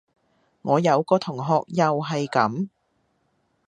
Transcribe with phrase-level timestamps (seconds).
[0.63, 2.69] 我有個同學又係噉